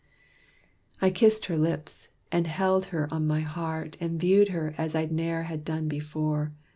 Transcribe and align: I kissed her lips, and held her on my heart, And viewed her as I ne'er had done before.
I 0.99 1.11
kissed 1.11 1.45
her 1.45 1.59
lips, 1.59 2.07
and 2.31 2.47
held 2.47 2.85
her 2.85 3.07
on 3.13 3.27
my 3.27 3.41
heart, 3.41 3.97
And 3.99 4.19
viewed 4.19 4.47
her 4.49 4.73
as 4.75 4.95
I 4.95 5.05
ne'er 5.05 5.43
had 5.43 5.63
done 5.63 5.87
before. 5.87 6.51